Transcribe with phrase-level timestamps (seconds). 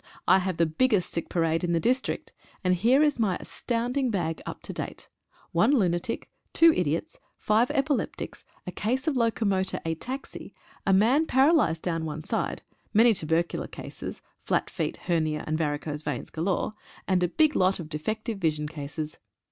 [0.27, 4.41] I have the biggest sick parade in the district, and here is my astounding bag
[4.47, 5.09] up to date—
[5.53, 10.53] a lunatic, two idiots, five epileptics, a case of locomotor ataxy,
[10.87, 12.63] a man paralysed down one side,
[12.95, 16.73] many tubercular cases, flat feet, hernia and varicose veins galore,
[17.07, 19.19] and a big lot of defective vision cases.